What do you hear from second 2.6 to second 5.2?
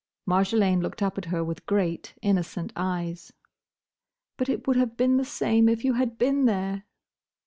eyes. "But it would have been